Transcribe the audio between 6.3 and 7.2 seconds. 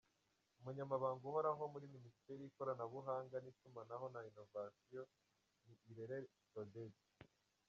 Claudette